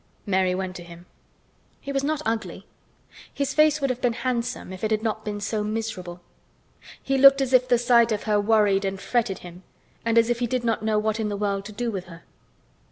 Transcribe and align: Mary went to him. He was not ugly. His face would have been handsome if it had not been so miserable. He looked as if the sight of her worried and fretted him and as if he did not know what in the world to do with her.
Mary 0.25 0.55
went 0.55 0.75
to 0.75 0.83
him. 0.83 1.05
He 1.79 1.91
was 1.91 2.03
not 2.03 2.23
ugly. 2.25 2.65
His 3.31 3.53
face 3.53 3.79
would 3.79 3.91
have 3.91 4.01
been 4.01 4.13
handsome 4.13 4.73
if 4.73 4.83
it 4.83 4.89
had 4.89 5.03
not 5.03 5.23
been 5.23 5.39
so 5.39 5.63
miserable. 5.63 6.21
He 7.03 7.19
looked 7.19 7.39
as 7.39 7.53
if 7.53 7.67
the 7.67 7.77
sight 7.77 8.11
of 8.11 8.23
her 8.23 8.39
worried 8.41 8.83
and 8.83 8.99
fretted 8.99 9.39
him 9.45 9.61
and 10.03 10.17
as 10.17 10.31
if 10.31 10.39
he 10.39 10.47
did 10.47 10.63
not 10.63 10.81
know 10.81 10.97
what 10.97 11.19
in 11.19 11.29
the 11.29 11.37
world 11.37 11.65
to 11.65 11.71
do 11.71 11.91
with 11.91 12.05
her. 12.05 12.23